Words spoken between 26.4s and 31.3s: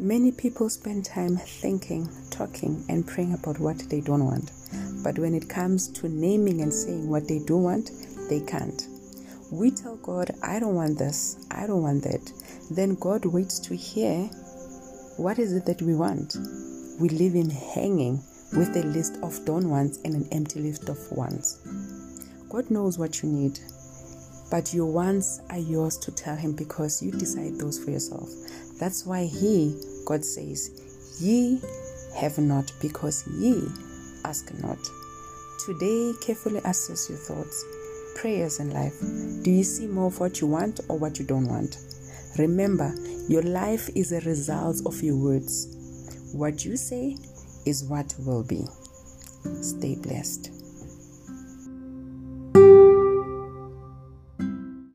because you decide those for yourself. That's why He, God says,